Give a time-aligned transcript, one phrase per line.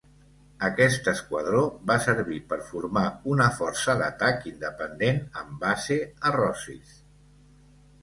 [0.69, 1.59] Aquest esquadró
[1.91, 3.05] va servir per formar
[3.35, 7.01] una força d'atac independent amb base a Rosyth.